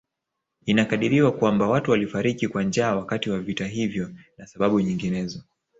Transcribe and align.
Inakadiriwa 0.65 1.31
kwamba 1.31 1.67
watu 1.67 1.91
walifariki 1.91 2.47
kwa 2.47 2.63
njaa 2.63 2.95
wakati 2.95 3.29
wa 3.29 3.39
vita 3.39 3.67
hivyo 3.67 4.11
na 4.37 4.47
sababu 4.47 4.79
nyinginezo 4.79 5.43